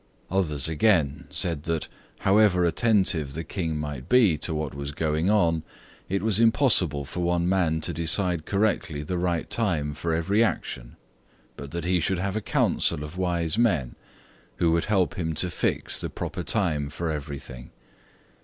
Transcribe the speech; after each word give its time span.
Others, 0.31 0.67
again, 0.67 1.25
said 1.29 1.61
that 1.65 1.87
however 2.21 2.65
attentive 2.65 3.35
the 3.35 3.43
King 3.43 3.77
might 3.77 4.09
be 4.09 4.35
to 4.39 4.51
what 4.55 4.73
was 4.73 4.93
going 4.93 5.29
on, 5.29 5.61
it 6.09 6.23
was 6.23 6.39
impossible 6.39 7.05
for 7.05 7.19
one 7.19 7.47
man 7.47 7.81
to 7.81 7.93
decide 7.93 8.47
correctly 8.47 9.03
the 9.03 9.19
right 9.19 9.47
time 9.47 9.93
for 9.93 10.15
every 10.15 10.43
action, 10.43 10.95
but 11.55 11.69
that 11.69 11.85
he 11.85 11.99
should 11.99 12.17
have 12.17 12.35
a 12.35 12.41
Council 12.41 13.03
of 13.03 13.15
wise 13.15 13.59
men, 13.59 13.93
who 14.55 14.71
would 14.71 14.85
help 14.85 15.19
him 15.19 15.35
to 15.35 15.51
fix 15.51 15.99
the 15.99 16.09
proper 16.09 16.41
time 16.41 16.89
for 16.89 17.11
everything. 17.11 17.69